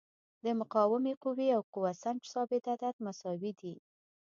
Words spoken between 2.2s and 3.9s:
ثابت عدد مساوي دي.